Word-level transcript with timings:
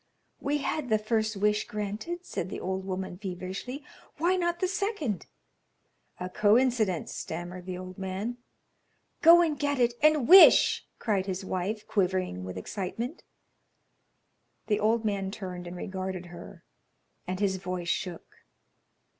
"We 0.39 0.57
had 0.57 0.89
the 0.89 0.97
first 0.97 1.35
wish 1.37 1.67
granted," 1.67 2.25
said 2.25 2.49
the 2.49 2.59
old 2.59 2.85
woman, 2.85 3.19
feverishly; 3.19 3.83
"why 4.17 4.35
not 4.35 4.59
the 4.59 4.67
second?" 4.67 5.27
"A 6.19 6.27
coincidence," 6.27 7.13
stammered 7.13 7.67
the 7.67 7.77
old 7.77 7.99
man. 7.99 8.37
"Go 9.21 9.43
and 9.43 9.59
get 9.59 9.77
it 9.77 9.93
and 10.01 10.27
wish," 10.27 10.87
cried 10.97 11.27
his 11.27 11.45
wife, 11.45 11.85
quivering 11.85 12.43
with 12.43 12.57
excitement. 12.57 13.21
The 14.65 14.79
old 14.79 15.05
man 15.05 15.29
turned 15.29 15.67
and 15.67 15.77
regarded 15.77 16.25
her, 16.33 16.63
and 17.27 17.39
his 17.39 17.57
voice 17.57 17.87
shook. 17.87 18.37